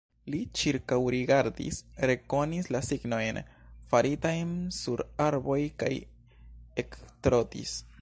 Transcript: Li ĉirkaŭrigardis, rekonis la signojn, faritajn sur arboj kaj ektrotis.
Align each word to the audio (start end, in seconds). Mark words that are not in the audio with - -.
Li 0.33 0.37
ĉirkaŭrigardis, 0.59 1.81
rekonis 2.11 2.71
la 2.77 2.81
signojn, 2.89 3.41
faritajn 3.93 4.57
sur 4.81 5.07
arboj 5.31 5.63
kaj 5.85 5.95
ektrotis. 6.85 7.83